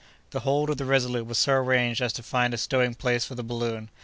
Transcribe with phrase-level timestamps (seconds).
[0.31, 3.35] The hold of the Resolute was so arranged as to find a stowing place for
[3.35, 3.91] the balloon.